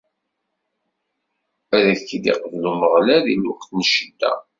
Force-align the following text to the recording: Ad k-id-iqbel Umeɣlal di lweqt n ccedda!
Ad 1.77 1.85
k-id-iqbel 2.03 2.59
Umeɣlal 2.71 3.21
di 3.27 3.35
lweqt 3.41 3.69
n 3.77 3.81
ccedda! 3.89 4.33